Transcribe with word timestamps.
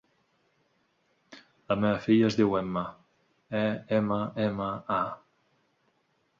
La 1.73 1.77
meva 1.83 1.99
filla 2.07 2.27
es 2.31 2.39
diu 2.41 2.57
Emma: 2.61 2.85
e, 3.63 3.63
ema, 4.01 4.21
ema, 4.49 4.73
a. 5.01 5.01